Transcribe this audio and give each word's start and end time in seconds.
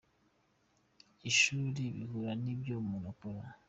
ishuri 1.29 1.81
bihura 1.95 2.31
n’ibyo 2.43 2.73
umuntu 2.81 3.07
akora. 3.13 3.41